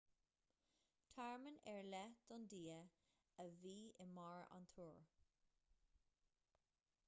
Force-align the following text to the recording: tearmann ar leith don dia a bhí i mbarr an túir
tearmann 1.17 1.59
ar 1.73 1.81
leith 1.89 2.23
don 2.31 2.47
dia 2.53 2.79
a 3.43 3.45
bhí 3.65 3.75
i 4.07 4.11
mbarr 4.15 4.49
an 4.57 4.67
túir 4.75 5.07